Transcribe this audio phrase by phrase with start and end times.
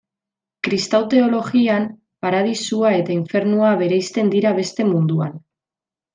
[0.67, 1.85] Kristau teologian,
[2.27, 5.39] paradisua eta infernua bereizten dira beste munduan.